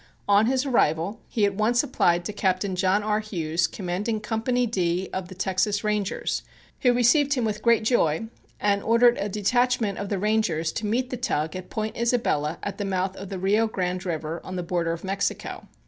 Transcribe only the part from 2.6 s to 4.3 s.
John R. Hughes, commanding